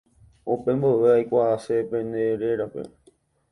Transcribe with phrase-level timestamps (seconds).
[0.53, 2.65] Upe mboyve aikuaase pende réra